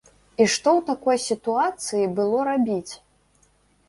І 0.43 0.45
што 0.53 0.71
ў 0.77 0.81
такой 0.91 1.17
сітуацыі 1.25 2.07
было 2.21 2.39
рабіць? 2.49 2.93